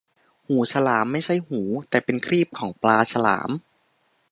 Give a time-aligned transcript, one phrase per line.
[0.45, 3.51] หูฉลาม ไม่ใช่หู แต่เป็นครีบของปลาฉลาม